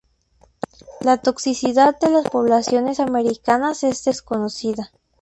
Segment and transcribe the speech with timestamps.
[1.01, 4.89] La toxicidad de las poblaciones americanas es desconocida.